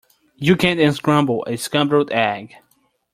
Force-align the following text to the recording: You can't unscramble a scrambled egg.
You 0.35 0.55
can't 0.57 0.79
unscramble 0.79 1.43
a 1.45 1.55
scrambled 1.57 2.11
egg. 2.11 2.55